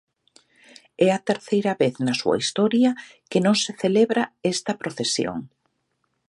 É 1.05 1.07
a 1.17 1.23
terceira 1.29 1.73
vez 1.81 1.95
na 2.05 2.15
súa 2.21 2.37
historia 2.43 2.91
que 3.29 3.39
non 3.45 3.55
se 3.63 3.71
celebra 3.81 4.23
esta 4.53 4.73
procesión. 4.81 5.37